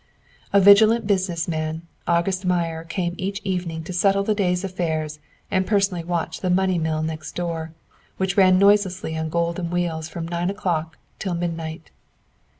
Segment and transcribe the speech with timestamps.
[0.51, 5.19] A vigilant business man, August Meyer came each evening to settle the days' affairs
[5.51, 7.73] and personally watch the money mill next door,
[8.17, 11.91] which ran noiselessly on golden wheels from nine o'clock till midnight.